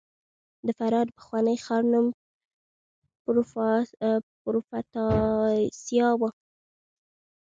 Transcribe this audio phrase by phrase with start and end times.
[0.65, 2.07] د فراه د پخواني ښار نوم
[4.43, 6.21] پروفتاسیا و